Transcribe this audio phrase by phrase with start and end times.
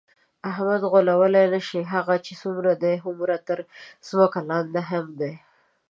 [0.49, 3.59] احمد غولولی نشې، هغه چې څومره دی هومره تر
[4.07, 5.33] ځمکه لاندې هم دی.